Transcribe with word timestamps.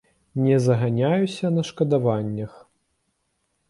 Не 0.45 0.55
заганяюся 0.67 1.53
на 1.59 1.63
шкадаваннях. 1.71 2.53